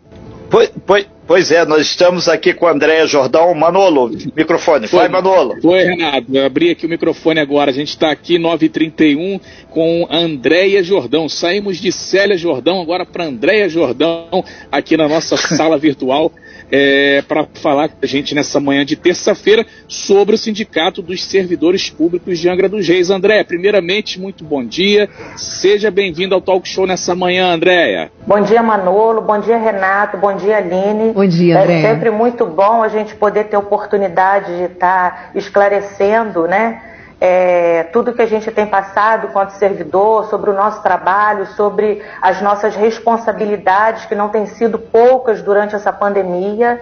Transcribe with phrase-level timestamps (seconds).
[0.51, 3.53] Pois, pois, Pois é, nós estamos aqui com a Andréia Jordão.
[3.53, 4.85] Manolo, microfone.
[4.87, 5.55] Vai, Manolo.
[5.63, 6.25] Oi, Renato.
[6.29, 7.71] Eu abri aqui o microfone agora.
[7.71, 9.39] A gente está aqui 9h31
[9.69, 11.29] com Andréia Jordão.
[11.29, 16.33] Saímos de Célia Jordão agora para Andréia Jordão aqui na nossa sala virtual
[16.71, 21.89] é, para falar com a gente nessa manhã de terça-feira sobre o Sindicato dos Servidores
[21.89, 23.09] Públicos de Angra dos Reis.
[23.09, 25.09] Andréia, primeiramente, muito bom dia.
[25.35, 28.11] Seja bem-vindo ao Talk Show nessa manhã, Andréia.
[28.25, 29.21] Bom dia, Manolo.
[29.21, 30.17] Bom dia, Renato.
[30.17, 31.11] Bom dia, Aline.
[31.11, 31.87] Bom dia, Andréia.
[31.87, 36.81] É sempre muito bom a gente poder ter oportunidade de estar esclarecendo, né?
[37.23, 42.41] É, tudo que a gente tem passado quanto servidor, sobre o nosso trabalho, sobre as
[42.41, 46.81] nossas responsabilidades, que não têm sido poucas durante essa pandemia.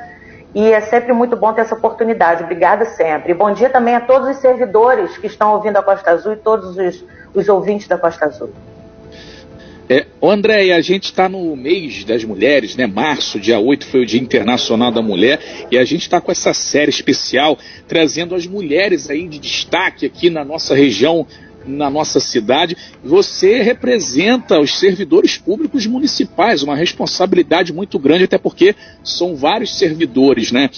[0.56, 2.44] E é sempre muito bom ter essa oportunidade.
[2.44, 3.34] Obrigada sempre.
[3.34, 6.38] E bom dia também a todos os servidores que estão ouvindo a Costa Azul e
[6.38, 8.50] todos os, os ouvintes da Costa Azul.
[9.92, 12.86] É, André, a gente está no mês das mulheres, né?
[12.86, 15.40] Março, dia 8 foi o Dia Internacional da Mulher,
[15.72, 20.30] e a gente está com essa série especial trazendo as mulheres aí de destaque aqui
[20.30, 21.26] na nossa região,
[21.66, 22.78] na nossa cidade.
[23.04, 30.52] Você representa os servidores públicos municipais, uma responsabilidade muito grande, até porque são vários servidores,
[30.52, 30.70] né?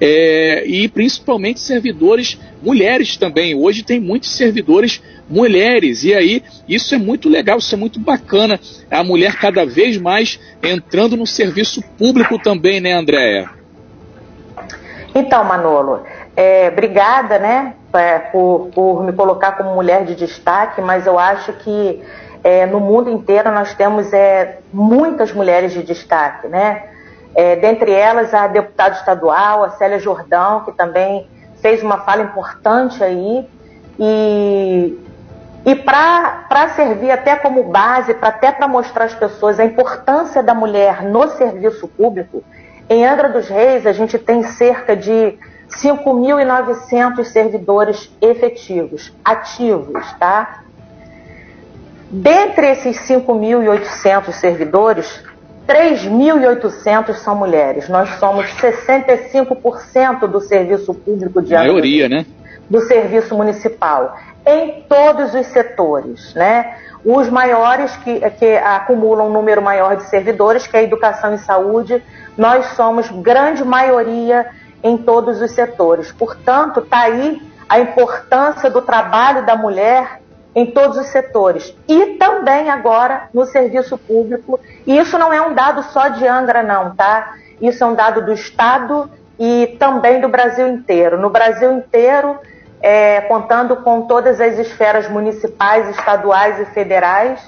[0.00, 3.54] É, e principalmente servidores mulheres também.
[3.54, 8.58] Hoje tem muitos servidores mulheres, e aí isso é muito legal, isso é muito bacana.
[8.90, 13.50] A mulher cada vez mais entrando no serviço público também, né, Andréia?
[15.14, 16.02] Então, Manolo,
[16.36, 21.52] é, obrigada, né, é, por, por me colocar como mulher de destaque, mas eu acho
[21.54, 22.00] que
[22.44, 26.84] é, no mundo inteiro nós temos é, muitas mulheres de destaque, né?
[27.34, 31.28] É, dentre elas, a deputada estadual, a Célia Jordão, que também
[31.60, 33.48] fez uma fala importante aí.
[33.98, 34.98] E,
[35.66, 40.54] e para servir até como base, pra, até para mostrar às pessoas a importância da
[40.54, 42.42] mulher no serviço público,
[42.88, 50.62] em Angra dos Reis a gente tem cerca de 5.900 servidores efetivos, ativos, tá?
[52.10, 55.22] Dentre esses 5.800 servidores,
[55.68, 57.90] 3.800 são mulheres.
[57.90, 62.24] Nós somos 65% do serviço público de maioria, né?
[62.70, 66.74] Do serviço municipal, em todos os setores, né?
[67.04, 71.38] Os maiores que, que acumulam um número maior de servidores, que é a educação e
[71.38, 72.02] saúde,
[72.36, 74.46] nós somos grande maioria
[74.82, 76.10] em todos os setores.
[76.10, 80.20] Portanto, está aí a importância do trabalho da mulher
[80.54, 84.58] em todos os setores e também agora no serviço público.
[84.86, 87.34] E isso não é um dado só de Angra, não, tá?
[87.60, 91.20] Isso é um dado do Estado e também do Brasil inteiro.
[91.20, 92.38] No Brasil inteiro,
[92.80, 97.40] é, contando com todas as esferas municipais, estaduais e federais,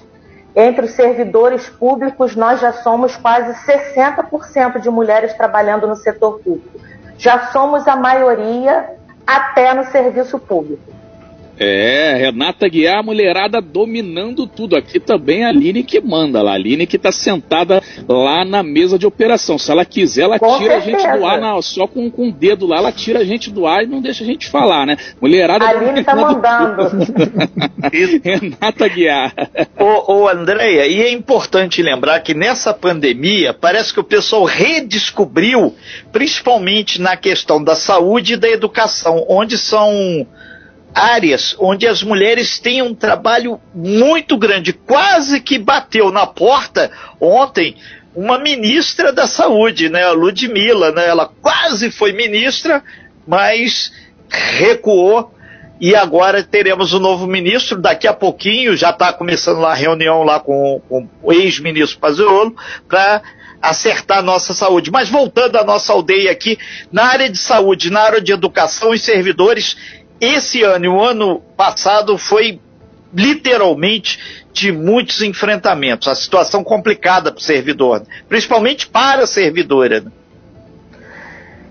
[0.54, 6.80] entre os servidores públicos, nós já somos quase 60% de mulheres trabalhando no setor público.
[7.16, 8.90] Já somos a maioria
[9.26, 10.99] até no serviço público.
[11.62, 14.74] É, Renata Guiar, mulherada dominando tudo.
[14.74, 16.52] Aqui também a Aline que manda lá.
[16.52, 19.58] A Aline que tá sentada lá na mesa de operação.
[19.58, 20.96] Se ela quiser, ela com tira certeza.
[20.96, 23.50] a gente do ar na, só com, com o dedo lá, ela tira a gente
[23.50, 24.96] do ar e não deixa a gente falar, né?
[25.20, 26.90] Mulherada a Aline tá mandando.
[28.24, 29.34] Renata Guiar.
[29.78, 35.74] Ô, ô Andréia, e é importante lembrar que nessa pandemia parece que o pessoal redescobriu,
[36.10, 40.26] principalmente na questão da saúde e da educação, onde são
[40.94, 44.72] áreas onde as mulheres têm um trabalho muito grande.
[44.72, 46.90] Quase que bateu na porta
[47.20, 47.76] ontem
[48.14, 52.82] uma ministra da saúde, né, a Ludmilla, né, ela quase foi ministra,
[53.26, 53.92] mas
[54.28, 55.32] recuou
[55.80, 59.74] e agora teremos o um novo ministro, daqui a pouquinho já está começando lá a
[59.74, 62.54] reunião lá com, com o ex-ministro Pazuello
[62.86, 63.22] para
[63.62, 64.90] acertar a nossa saúde.
[64.90, 66.58] Mas voltando à nossa aldeia aqui,
[66.92, 69.76] na área de saúde, na área de educação, os servidores
[70.20, 72.60] esse ano e o ano passado foi
[73.12, 76.08] literalmente de muitos enfrentamentos.
[76.08, 80.04] A situação complicada para o servidor, principalmente para a servidora.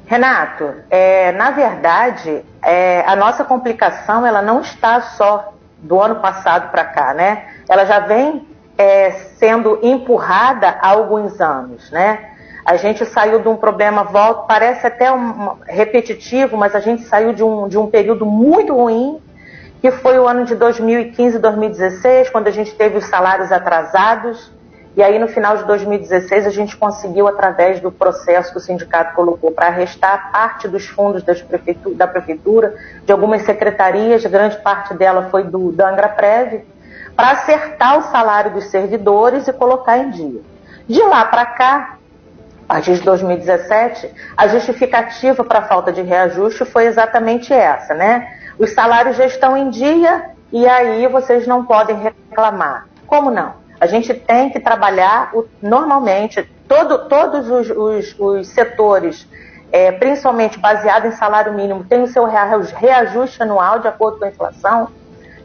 [0.06, 6.72] Renato, é, na verdade, é, a nossa complicação ela não está só do ano passado
[6.72, 7.46] para cá, né?
[7.69, 8.48] Ela já vem
[8.78, 12.28] é, sendo empurrada há alguns anos, né?
[12.65, 17.33] A gente saiu de um problema, volta, parece até um, repetitivo, mas a gente saiu
[17.33, 19.19] de um, de um período muito ruim,
[19.81, 24.51] que foi o ano de 2015 2016, quando a gente teve os salários atrasados.
[24.97, 29.15] E aí, no final de 2016, a gente conseguiu, através do processo que o sindicato
[29.15, 31.23] colocou para arrestar parte dos fundos
[31.95, 36.65] da prefeitura, de algumas secretarias, grande parte dela foi do, da Angra Prev,
[37.15, 40.41] para acertar o salário dos servidores e colocar em dia.
[40.88, 41.99] De lá para cá,
[42.69, 48.31] a partir de 2017, a justificativa para a falta de reajuste foi exatamente essa, né?
[48.60, 52.88] Os salários já estão em dia e aí vocês não podem reclamar.
[53.07, 53.56] Como não?
[53.81, 59.27] A gente tem que trabalhar o, normalmente, todo, todos os, os, os setores,
[59.72, 64.30] é, principalmente baseado em salário mínimo, tem o seu reajuste anual de acordo com a
[64.30, 64.89] inflação.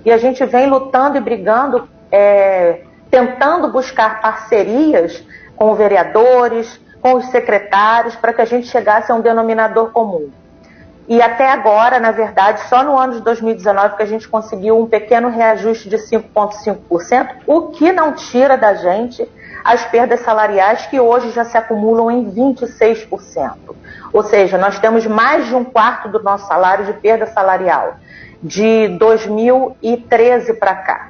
[0.04, 5.24] E a gente vem lutando e brigando, é, tentando buscar parcerias
[5.56, 10.30] com vereadores, com os secretários, para que a gente chegasse a um denominador comum.
[11.06, 14.86] E até agora, na verdade, só no ano de 2019 que a gente conseguiu um
[14.86, 19.28] pequeno reajuste de 5,5%, o que não tira da gente
[19.62, 23.52] as perdas salariais que hoje já se acumulam em 26%.
[24.10, 27.96] Ou seja, nós temos mais de um quarto do nosso salário de perda salarial
[28.42, 31.08] de 2013 para cá.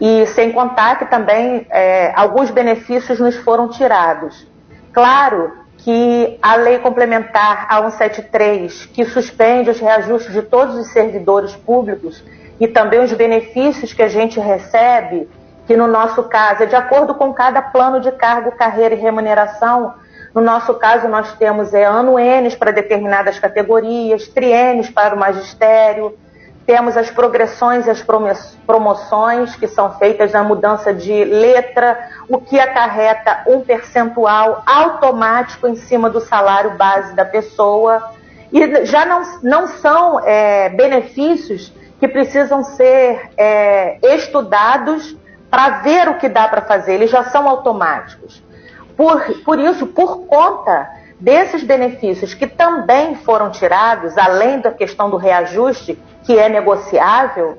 [0.00, 4.49] E sem contar que também é, alguns benefícios nos foram tirados.
[4.92, 11.54] Claro que a lei complementar a 173, que suspende os reajustes de todos os servidores
[11.56, 12.22] públicos
[12.58, 15.28] e também os benefícios que a gente recebe,
[15.66, 19.94] que no nosso caso é de acordo com cada plano de cargo, carreira e remuneração.
[20.34, 26.16] No nosso caso, nós temos é, anuênios para determinadas categorias, triênios para o magistério,
[26.66, 28.04] temos as progressões e as
[28.66, 31.98] promoções que são feitas na mudança de letra,
[32.28, 38.12] o que acarreta um percentual automático em cima do salário base da pessoa.
[38.52, 45.16] E já não, não são é, benefícios que precisam ser é, estudados
[45.50, 48.42] para ver o que dá para fazer, eles já são automáticos.
[48.96, 50.88] Por, por isso, por conta
[51.20, 57.58] desses benefícios que também foram tirados, além da questão do reajuste, que é negociável,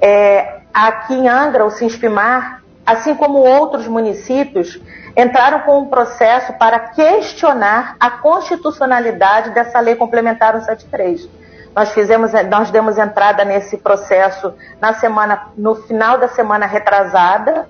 [0.00, 4.80] é, aqui em Angra, o Sinspimar, assim como outros municípios,
[5.16, 11.28] entraram com um processo para questionar a constitucionalidade dessa lei complementar 173.
[11.74, 17.68] Nós fizemos, nós demos entrada nesse processo na semana, no final da semana retrasada,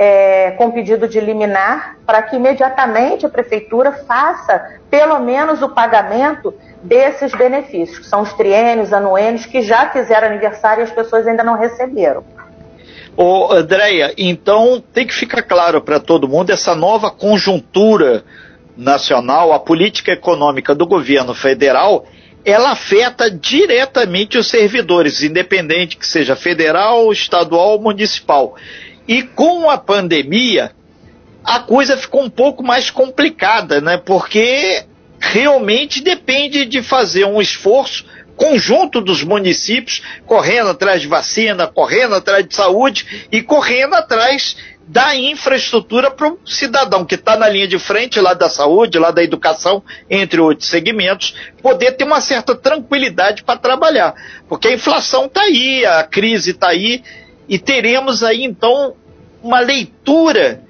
[0.00, 6.54] é, com pedido de liminar, para que imediatamente a prefeitura faça pelo menos o pagamento
[6.80, 11.42] desses benefícios, que são os triênios, anuênios, que já fizeram aniversário e as pessoas ainda
[11.42, 12.22] não receberam.
[13.16, 18.22] Ô, Andréia, então tem que ficar claro para todo mundo essa nova conjuntura
[18.76, 22.06] nacional, a política econômica do governo federal,
[22.44, 28.54] ela afeta diretamente os servidores, independente que seja federal, estadual ou municipal.
[29.08, 30.72] E com a pandemia,
[31.42, 33.96] a coisa ficou um pouco mais complicada, né?
[33.96, 34.84] Porque
[35.18, 38.04] realmente depende de fazer um esforço
[38.36, 44.56] conjunto dos municípios correndo atrás de vacina, correndo atrás de saúde e correndo atrás
[44.86, 49.10] da infraestrutura para o cidadão que está na linha de frente lá da saúde, lá
[49.10, 54.14] da educação, entre outros segmentos, poder ter uma certa tranquilidade para trabalhar.
[54.48, 57.02] Porque a inflação está aí, a crise está aí,
[57.48, 58.94] e teremos aí então
[59.42, 60.60] uma leitura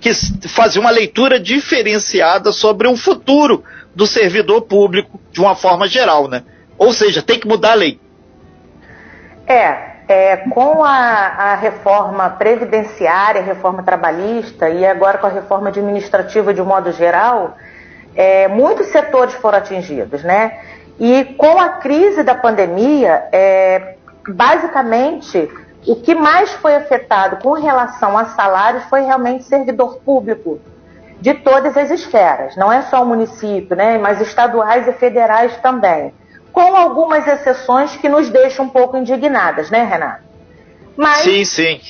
[0.00, 0.12] que
[0.48, 6.42] fazer uma leitura diferenciada sobre o futuro do servidor público de uma forma geral, né?
[6.78, 8.00] Ou seja, tem que mudar a lei.
[9.46, 16.52] É, é com a, a reforma previdenciária, reforma trabalhista e agora com a reforma administrativa
[16.52, 17.56] de um modo geral,
[18.14, 20.58] é, muitos setores foram atingidos, né?
[20.98, 23.96] E com a crise da pandemia, é,
[24.28, 25.48] basicamente
[25.86, 30.60] o que mais foi afetado com relação a salários foi realmente servidor público,
[31.20, 36.12] de todas as esferas, não é só o município, né, mas estaduais e federais também,
[36.52, 40.24] com algumas exceções que nos deixam um pouco indignadas, né, Renato?
[40.96, 41.80] Mas, sim, sim.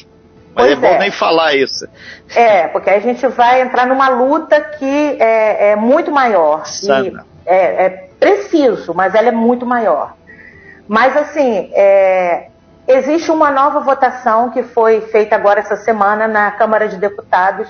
[0.55, 0.99] Mas é bom é.
[0.99, 1.87] nem falar isso.
[2.35, 6.65] É, porque a gente vai entrar numa luta que é, é muito maior.
[6.83, 7.12] E
[7.45, 10.15] é, é, preciso, mas ela é muito maior.
[10.88, 12.49] Mas assim, é,
[12.88, 17.69] Existe uma nova votação que foi feita agora essa semana na Câmara de Deputados,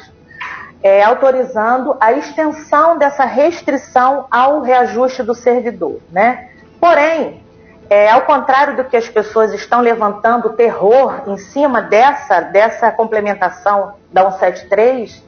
[0.83, 6.01] é, autorizando a extensão dessa restrição ao reajuste do servidor.
[6.13, 6.51] Né?
[6.79, 7.43] Porém,
[7.89, 13.95] é, ao contrário do que as pessoas estão levantando terror em cima dessa, dessa complementação
[14.13, 15.25] da 173,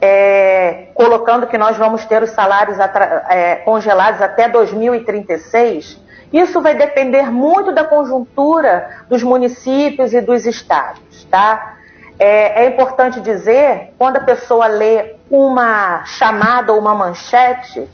[0.00, 2.78] é, colocando que nós vamos ter os salários
[3.28, 6.02] é, congelados até 2036,
[6.34, 11.76] isso vai depender muito da conjuntura dos municípios e dos estados, tá?
[12.18, 17.88] É, é, importante dizer, quando a pessoa lê uma chamada ou uma manchete,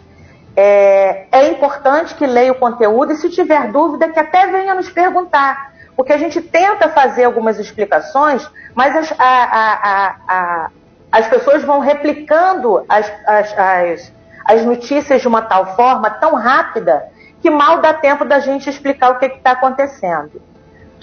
[0.57, 4.89] é, é, importante que leia o conteúdo e se tiver dúvida que até venha nos
[4.89, 10.71] perguntar, porque a gente tenta fazer algumas explicações, mas as, a, a, a,
[11.13, 14.13] as pessoas vão replicando as, as, as,
[14.47, 17.07] as notícias de uma tal forma, tão rápida,
[17.41, 20.43] que mal dá tempo da gente explicar o que está acontecendo.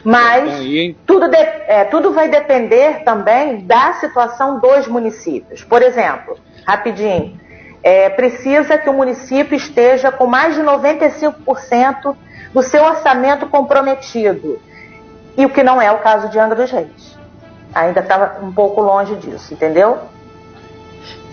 [0.03, 0.53] Mas
[1.06, 5.63] tudo, de, é, tudo vai depender também da situação dos municípios.
[5.63, 7.38] Por exemplo, rapidinho,
[7.84, 12.15] é, precisa que o município esteja com mais de 95%
[12.53, 14.60] do seu orçamento comprometido.
[15.38, 17.17] E o que não é o caso de Angra dos Reis.
[17.74, 20.00] Ainda está um pouco longe disso, entendeu?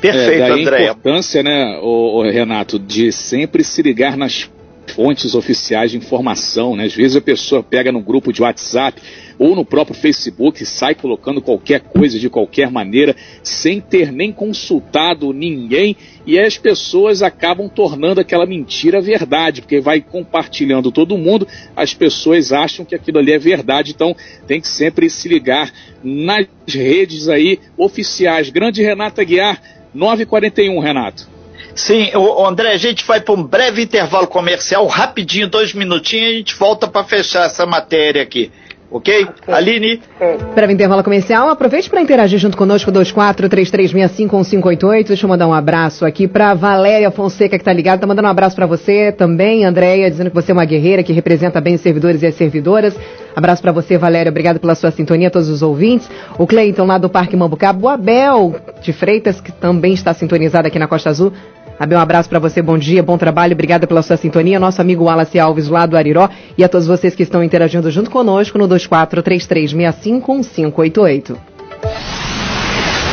[0.01, 0.77] Perfeito, é, daí André.
[0.77, 4.51] A importância, né, o, o Renato, de sempre se ligar nas
[4.93, 6.85] fontes oficiais de informação, né?
[6.85, 9.01] Às vezes a pessoa pega no grupo de WhatsApp
[9.39, 14.33] ou no próprio Facebook e sai colocando qualquer coisa de qualquer maneira, sem ter nem
[14.33, 21.47] consultado ninguém, e as pessoas acabam tornando aquela mentira verdade, porque vai compartilhando todo mundo,
[21.75, 24.15] as pessoas acham que aquilo ali é verdade, então
[24.47, 25.73] tem que sempre se ligar
[26.03, 28.51] nas redes aí oficiais.
[28.51, 29.61] Grande Renata Guiar,
[29.93, 31.34] 941, Renato.
[31.75, 36.35] Sim, o André, a gente vai para um breve intervalo comercial, rapidinho, dois minutinhos, e
[36.35, 38.51] a gente volta para fechar essa matéria aqui.
[38.95, 39.25] Ok?
[39.25, 39.53] okay.
[39.53, 40.01] Aline?
[40.15, 40.37] Okay.
[40.55, 45.09] Breve intervalo comercial, aproveite para interagir junto conosco, 2433651588.
[45.09, 48.01] Deixa eu mandar um abraço aqui para Valéria Fonseca, que está ligada.
[48.01, 51.13] Tá mandando um abraço para você também, Andréia, dizendo que você é uma guerreira que
[51.13, 52.95] representa bem os servidores e as servidoras.
[53.35, 54.31] Abraço para você, Valéria.
[54.31, 56.09] Obrigado pela sua sintonia, todos os ouvintes.
[56.39, 57.85] O Cleiton, lá do Parque Mambucaba.
[57.85, 61.33] O Abel de Freitas, que também está sintonizado aqui na Costa Azul.
[61.79, 64.59] Abel, um abraço para você, bom dia, bom trabalho, obrigada pela sua sintonia.
[64.61, 68.11] Nosso amigo Wallace Alves, lá do Ariró, e a todos vocês que estão interagindo junto
[68.11, 71.37] conosco no 2433651588.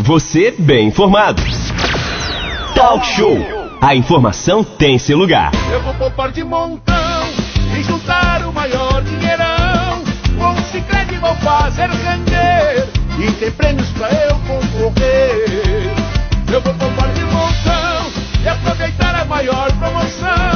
[0.03, 1.41] Você bem informado.
[2.75, 3.37] Talk Show.
[3.81, 5.51] A informação tem seu lugar.
[5.71, 7.23] Eu vou poupar de montão
[7.77, 10.03] e juntar o maior dinheirão.
[10.37, 12.87] Com o Cicred vou fazer render
[13.19, 15.93] e tem prêmios pra eu concorrer.
[16.51, 17.30] Eu vou poupar de
[18.43, 20.50] e aproveitar a maior promoção.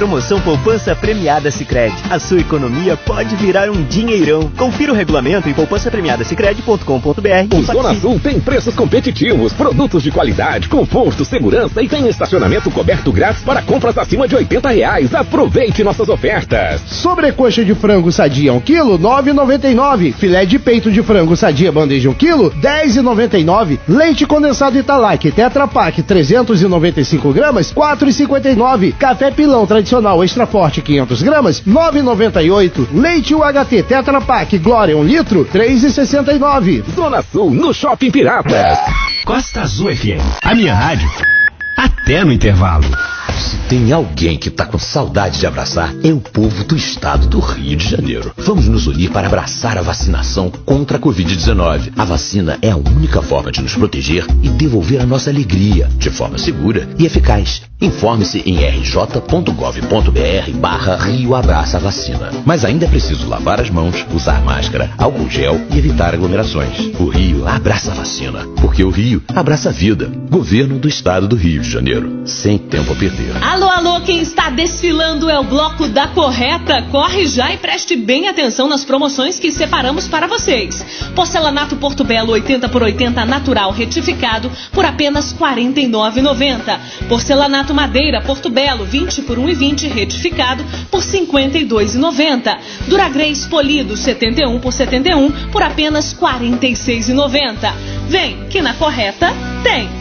[0.00, 1.94] Promoção Poupança Premiada Sicredi.
[2.08, 4.50] A sua economia pode virar um dinheirão.
[4.56, 7.54] Confira o regulamento em poupançapremiadasicredi.com.br.
[7.54, 13.12] O Zona Sul tem preços competitivos, produtos de qualidade, conforto, segurança e tem estacionamento coberto
[13.12, 15.14] grátis para compras acima de 80 reais.
[15.14, 16.80] Aproveite nossas ofertas.
[16.86, 20.14] Sobrecoxa de frango sadia 1 um quilo, 9,99.
[20.14, 23.78] Filé de peito de frango sadia bandeja 1 um quilo, 10,99.
[23.86, 28.94] Leite condensado Italac Tetra Pak 395 gramas, 4,59.
[28.94, 32.88] Café pilão tradicional tradicional extra forte 500 gramas, 9,98.
[32.92, 36.84] Leite UHT Tetra Pak Glória 1 litro, 3,69.
[36.94, 38.78] Zona Sul, no Shopping Piratas.
[39.24, 41.10] Costa Azul FM, a minha rádio.
[41.76, 42.84] Até no intervalo.
[43.38, 47.40] Se tem alguém que tá com saudade de abraçar, é o povo do estado do
[47.40, 48.32] Rio de Janeiro.
[48.36, 51.92] Vamos nos unir para abraçar a vacinação contra a Covid-19.
[51.96, 56.10] A vacina é a única forma de nos proteger e devolver a nossa alegria de
[56.10, 57.62] forma segura e eficaz.
[57.80, 62.30] Informe-se em rj.gov.br barra Rio Abraça Vacina.
[62.44, 66.90] Mas ainda é preciso lavar as mãos, usar máscara, álcool gel e evitar aglomerações.
[66.98, 70.10] O Rio abraça a vacina, porque o Rio abraça a vida.
[70.28, 72.22] Governo do Estado do Rio de Janeiro.
[72.26, 73.19] Sem tempo a perder.
[73.40, 76.82] Alô, alô, quem está desfilando é o bloco da correta.
[76.90, 80.84] Corre já e preste bem atenção nas promoções que separamos para vocês.
[81.14, 86.78] Porcelanato Porto Belo 80 por 80 natural retificado por apenas R$ 49,90.
[87.08, 92.58] Porcelanato Madeira Porto Belo 20 por 1,20 retificado por R$ 52,90.
[92.88, 97.72] Duragrês Polido 71 por 71 por apenas R$ 46,90.
[98.08, 99.99] Vem, que na correta tem.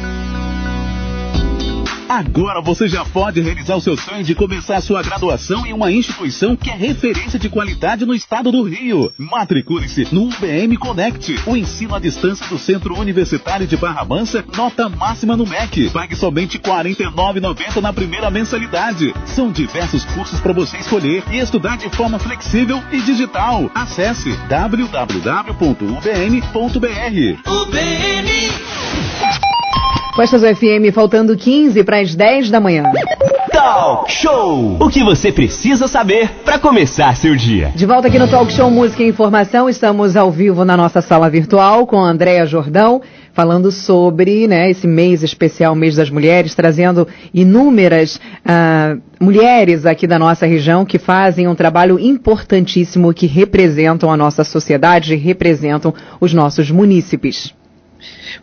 [2.10, 6.56] Agora você já pode realizar o seu sonho de começar sua graduação em uma instituição
[6.56, 9.14] que é referência de qualidade no estado do Rio.
[9.16, 14.90] Matricule-se no UBM Connect, o ensino à distância do Centro Universitário de Barra Mansa, nota
[14.90, 15.92] máxima no MEC.
[15.92, 19.14] Pague somente R$ 49,90 na primeira mensalidade.
[19.28, 23.70] São diversos cursos para você escolher e estudar de forma flexível e digital.
[23.76, 24.90] Acesse www.ubm.br.
[27.46, 29.49] UBM
[30.20, 32.84] Costas FM, faltando 15 para as 10 da manhã.
[33.54, 34.76] Talk Show!
[34.78, 37.72] O que você precisa saber para começar seu dia.
[37.74, 41.30] De volta aqui no Talk Show Música e Informação, estamos ao vivo na nossa sala
[41.30, 47.08] virtual com a Andréa Jordão, falando sobre né, esse mês especial, mês das mulheres, trazendo
[47.34, 54.18] inúmeras ah, mulheres aqui da nossa região que fazem um trabalho importantíssimo, que representam a
[54.18, 57.58] nossa sociedade, representam os nossos munícipes.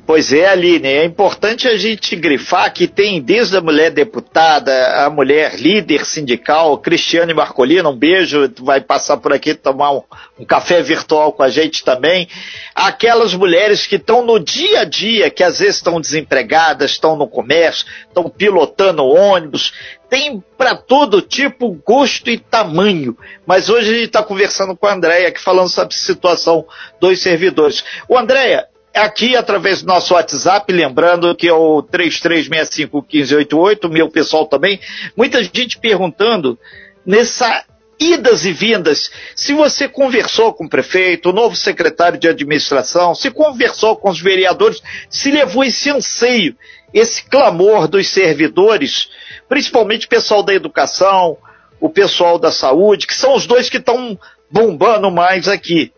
[0.06, 5.10] Pois é, Aline, é importante a gente grifar que tem desde a mulher deputada, a
[5.10, 10.02] mulher líder sindical, Cristiane Marcolino, um beijo, vai passar por aqui tomar um,
[10.38, 12.28] um café virtual com a gente também,
[12.74, 17.26] aquelas mulheres que estão no dia a dia, que às vezes estão desempregadas, estão no
[17.26, 19.72] comércio, estão pilotando ônibus,
[20.08, 23.16] tem para todo tipo, gosto e tamanho.
[23.46, 26.64] Mas hoje a gente está conversando com a Andréia, aqui falando sobre a situação
[27.00, 27.84] dos servidores.
[28.08, 34.80] O Andréia, aqui através do nosso WhatsApp, lembrando que é o 33651588, meu pessoal também,
[35.16, 36.58] muita gente perguntando
[37.04, 37.64] nessa
[37.98, 43.30] idas e vindas, se você conversou com o prefeito, o novo secretário de administração, se
[43.30, 46.54] conversou com os vereadores, se levou esse anseio,
[46.92, 49.08] esse clamor dos servidores,
[49.48, 51.38] principalmente o pessoal da educação,
[51.80, 54.18] o pessoal da saúde, que são os dois que estão
[54.50, 55.90] bombando mais aqui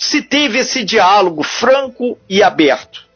[0.00, 3.06] se teve esse diálogo franco e aberto?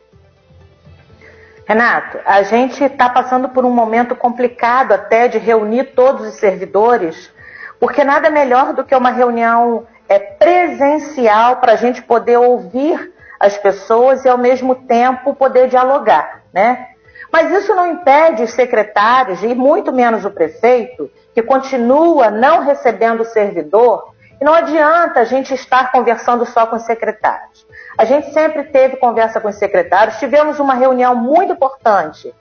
[1.66, 7.32] Renato, a gente está passando por um momento complicado até de reunir todos os servidores,
[7.80, 13.56] porque nada melhor do que uma reunião é, presencial para a gente poder ouvir as
[13.56, 16.88] pessoas e ao mesmo tempo poder dialogar, né?
[17.32, 23.22] Mas isso não impede os secretários e muito menos o prefeito, que continua não recebendo
[23.22, 27.66] o servidor, e não adianta a gente estar conversando só com os secretários.
[27.96, 32.34] A gente sempre teve conversa com os secretários, tivemos uma reunião muito importante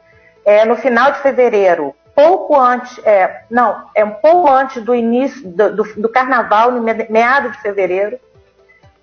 [0.46, 5.48] é, no final de fevereiro, pouco antes, é, não, é um pouco antes do início
[5.48, 8.20] do, do, do carnaval, no meado de fevereiro,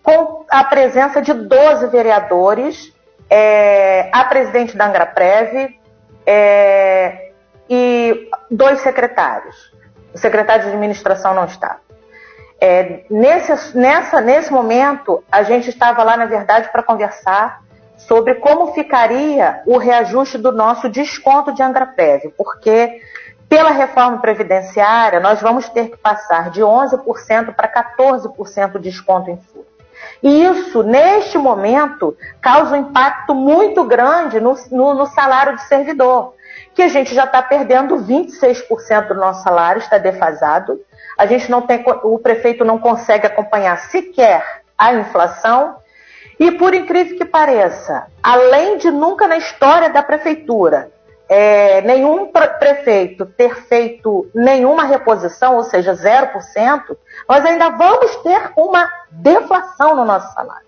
[0.03, 2.93] com a presença de 12 vereadores,
[3.29, 5.79] é, a presidente da Angraprev
[6.27, 7.31] é,
[7.69, 9.73] e dois secretários.
[10.13, 11.90] O secretário de administração não estava.
[12.61, 17.63] É, nesse, nessa, nesse momento, a gente estava lá, na verdade, para conversar
[17.97, 23.01] sobre como ficaria o reajuste do nosso desconto de Andraprev, porque
[23.49, 29.37] pela reforma previdenciária nós vamos ter que passar de 11% para 14% de desconto em
[29.37, 29.65] FUR.
[30.23, 36.35] E isso, neste momento, causa um impacto muito grande no, no, no salário do servidor,
[36.75, 40.81] que a gente já está perdendo 26% do nosso salário, está defasado,
[41.21, 45.77] a gente não tem, o prefeito não consegue acompanhar sequer a inflação.
[46.39, 50.91] E por incrível que pareça, além de nunca na história da prefeitura
[51.29, 56.97] é, nenhum prefeito ter feito nenhuma reposição, ou seja, 0%,
[57.29, 60.67] nós ainda vamos ter uma deflação no nosso salário.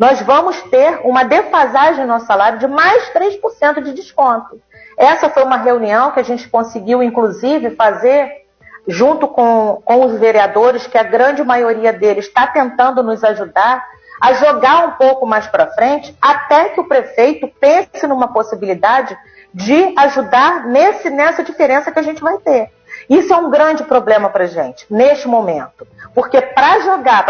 [0.00, 4.60] Nós vamos ter uma defasagem no nosso salário de mais 3% de desconto.
[4.98, 8.45] Essa foi uma reunião que a gente conseguiu, inclusive, fazer
[8.86, 13.84] junto com, com os vereadores, que a grande maioria deles está tentando nos ajudar
[14.20, 19.16] a jogar um pouco mais para frente, até que o prefeito pense numa possibilidade
[19.52, 22.70] de ajudar nesse, nessa diferença que a gente vai ter.
[23.10, 25.86] Isso é um grande problema para a gente, neste momento.
[26.14, 27.24] Porque para jogar,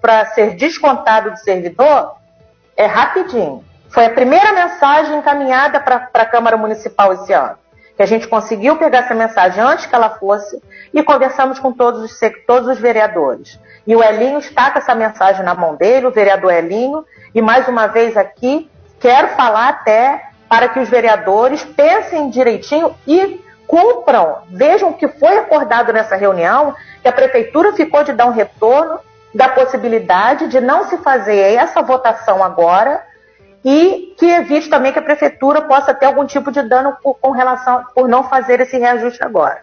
[0.00, 2.16] para ser descontado do servidor,
[2.76, 3.64] é rapidinho.
[3.88, 7.56] Foi a primeira mensagem encaminhada para a Câmara Municipal esse ano
[7.98, 10.62] que a gente conseguiu pegar essa mensagem antes que ela fosse
[10.94, 13.58] e conversamos com todos os, todos os vereadores.
[13.84, 17.66] E o Elinho está com essa mensagem na mão dele, o vereador Elinho, e mais
[17.66, 24.90] uma vez aqui, quero falar até para que os vereadores pensem direitinho e cumpram, vejam
[24.90, 29.00] o que foi acordado nessa reunião, que a prefeitura ficou de dar um retorno
[29.34, 33.02] da possibilidade de não se fazer essa votação agora,
[33.64, 37.30] e que evite também que a prefeitura possa ter algum tipo de dano por, com
[37.30, 39.62] relação por não fazer esse reajuste agora.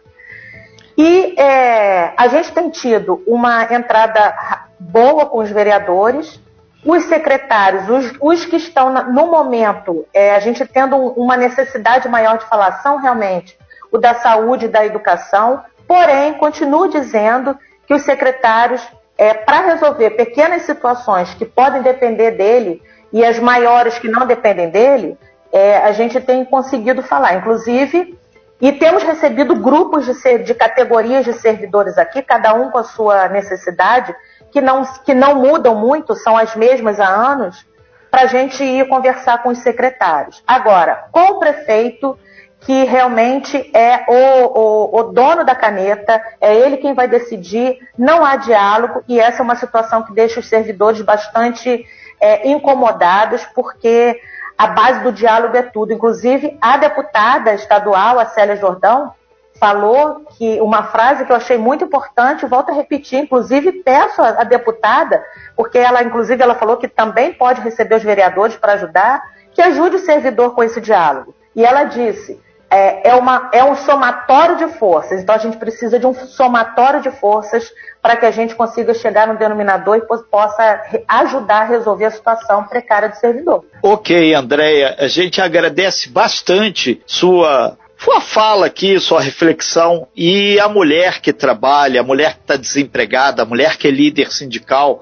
[0.97, 4.34] E é, a gente tem tido uma entrada
[4.79, 6.39] boa com os vereadores,
[6.86, 12.08] os secretários, os, os que estão na, no momento, é, a gente tendo uma necessidade
[12.08, 13.58] maior de falar, são realmente
[13.91, 18.81] o da saúde e da educação, porém, continuo dizendo que os secretários,
[19.17, 22.81] é, para resolver pequenas situações que podem depender dele,
[23.15, 25.17] e as maiores que não dependem dele,
[25.49, 27.36] é, a gente tem conseguido falar.
[27.36, 28.19] Inclusive,
[28.60, 32.84] e temos recebido grupos de, ser, de categorias de servidores aqui, cada um com a
[32.84, 34.13] sua necessidade,
[34.51, 37.65] que não, que não mudam muito, são as mesmas há anos,
[38.12, 40.43] para a gente ir conversar com os secretários.
[40.45, 42.19] Agora, com o prefeito,
[42.60, 48.25] que realmente é o, o, o, dono da caneta, é ele quem vai decidir, não
[48.25, 51.86] há diálogo, e essa é uma situação que deixa os servidores bastante
[52.25, 54.19] é, incomodados, porque
[54.57, 55.93] a base do diálogo é tudo.
[55.93, 59.13] Inclusive, a deputada estadual, a Célia Jordão,
[59.59, 64.43] falou que uma frase que eu achei muito importante, volto a repetir, inclusive peço à
[64.43, 65.23] deputada,
[65.55, 69.97] porque ela, inclusive, ela falou que também pode receber os vereadores para ajudar, que ajude
[69.97, 71.33] o servidor com esse diálogo.
[71.55, 75.21] E ela disse: é, é, uma, é um somatório de forças.
[75.21, 79.28] Então a gente precisa de um somatório de forças para que a gente consiga chegar
[79.28, 83.65] no denominador e possa ajudar a resolver a situação precária do servidor.
[83.82, 91.21] Ok, Andréia, a gente agradece bastante sua sua fala aqui, sua reflexão, e a mulher
[91.21, 95.01] que trabalha, a mulher que está desempregada, a mulher que é líder sindical,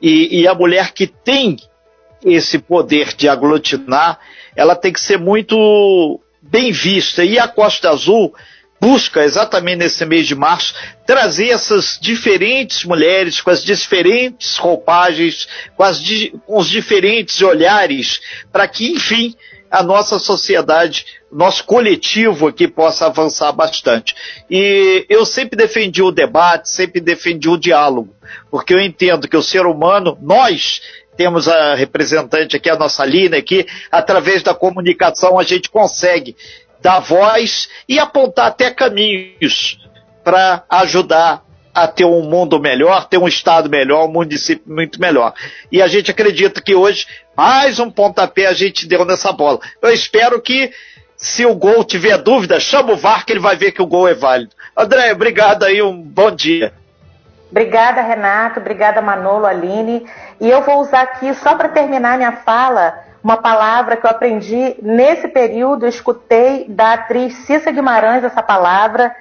[0.00, 1.56] e, e, a mulher que tem
[2.22, 4.20] esse poder de aglutinar,
[4.54, 7.24] ela tem que ser muito bem vista.
[7.24, 8.34] E a Costa Azul
[8.80, 10.74] busca, exatamente nesse mês de março,
[11.06, 16.00] trazer essas diferentes mulheres com as diferentes roupagens, com, as,
[16.46, 18.20] com os diferentes olhares,
[18.52, 19.34] para que, enfim,
[19.70, 24.14] a nossa sociedade, nosso coletivo aqui possa avançar bastante.
[24.48, 28.14] E eu sempre defendi o debate, sempre defendi o diálogo,
[28.50, 30.80] porque eu entendo que o ser humano, nós
[31.16, 36.36] temos a representante aqui, a nossa Lina aqui, através da comunicação a gente consegue
[36.80, 39.78] dar voz e apontar até caminhos
[40.22, 41.42] para ajudar
[41.74, 45.34] a ter um mundo melhor, ter um estado melhor, um município muito melhor.
[45.70, 49.60] E a gente acredita que hoje mais um pontapé a gente deu nessa bola.
[49.82, 50.72] Eu espero que
[51.16, 54.08] se o gol tiver dúvida, chama o VAR que ele vai ver que o gol
[54.08, 54.54] é válido.
[54.76, 56.72] André, obrigado aí, um bom dia.
[57.50, 58.60] Obrigada, Renato.
[58.60, 60.04] Obrigada, Manolo, Aline.
[60.40, 64.76] E eu vou usar aqui, só para terminar minha fala, uma palavra que eu aprendi
[64.82, 65.86] nesse período.
[65.86, 69.14] Escutei da atriz Cissa Guimarães essa palavra,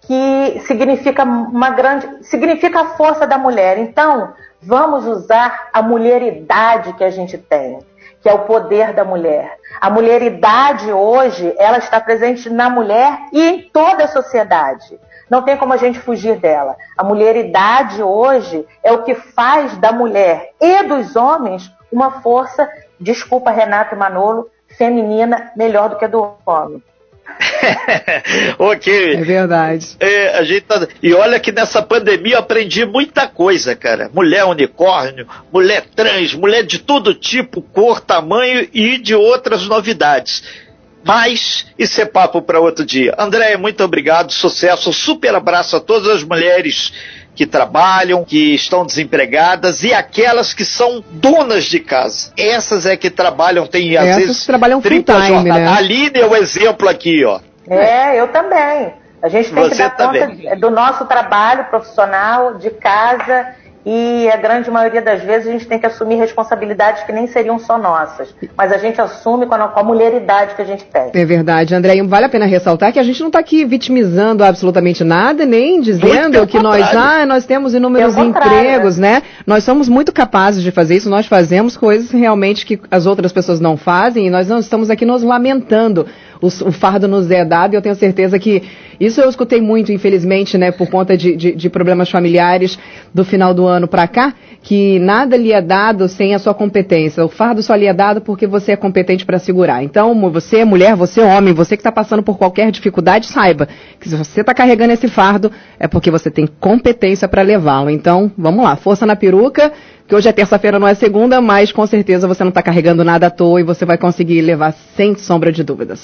[0.00, 2.24] que significa uma grande.
[2.24, 3.78] significa a força da mulher.
[3.78, 7.78] Então, vamos usar a mulheridade que a gente tem,
[8.20, 9.58] que é o poder da mulher.
[9.80, 14.98] A mulheridade hoje, ela está presente na mulher e em toda a sociedade.
[15.30, 16.76] Não tem como a gente fugir dela.
[16.96, 22.68] A mulheridade hoje é o que faz da mulher e dos homens uma força,
[23.00, 26.82] desculpa Renato Manolo, feminina melhor do que a do homem.
[28.58, 29.14] ok.
[29.14, 29.96] É verdade.
[29.98, 30.86] É, a gente tá...
[31.02, 34.10] E olha que nessa pandemia eu aprendi muita coisa, cara.
[34.12, 40.65] Mulher unicórnio, mulher trans, mulher de todo tipo, cor, tamanho e de outras novidades.
[41.06, 43.14] Mas isso é papo para outro dia.
[43.16, 46.92] André, muito obrigado, sucesso, super abraço a todas as mulheres
[47.36, 52.32] que trabalham, que estão desempregadas e aquelas que são donas de casa.
[52.36, 55.66] Essas é que trabalham, tem às Essas vezes trabalham full time, né?
[55.66, 57.40] A Aline é o exemplo aqui, ó.
[57.68, 58.94] É, eu também.
[59.22, 60.38] A gente tem Você que dar também.
[60.38, 63.54] conta do nosso trabalho profissional, de casa
[63.88, 67.56] e a grande maioria das vezes a gente tem que assumir responsabilidades que nem seriam
[67.56, 71.12] só nossas, mas a gente assume com a, com a mulheridade que a gente tem.
[71.14, 71.94] É verdade, André.
[71.94, 75.80] E vale a pena ressaltar que a gente não está aqui vitimizando absolutamente nada, nem
[75.80, 79.22] dizendo que nós, ah, nós temos inúmeros contrário, empregos, né?
[79.46, 83.60] Nós somos muito capazes de fazer isso, nós fazemos coisas realmente que as outras pessoas
[83.60, 86.08] não fazem e nós não estamos aqui nos lamentando.
[86.40, 88.62] O, o fardo nos é dado e eu tenho certeza que
[88.98, 92.78] isso eu escutei muito, infelizmente, né, por conta de, de, de problemas familiares
[93.12, 97.24] do final do ano para cá, que nada lhe é dado sem a sua competência.
[97.24, 99.82] O fardo só lhe é dado porque você é competente para segurar.
[99.82, 103.68] Então, você é mulher, você é homem, você que está passando por qualquer dificuldade, saiba
[104.00, 107.90] que se você está carregando esse fardo é porque você tem competência para levá-lo.
[107.90, 109.72] Então, vamos lá, força na peruca,
[110.08, 113.26] que hoje é terça-feira, não é segunda, mas com certeza você não está carregando nada
[113.26, 116.00] à toa e você vai conseguir levar sem sombra de dúvidas.